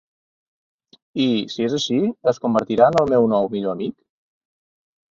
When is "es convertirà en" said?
2.33-3.01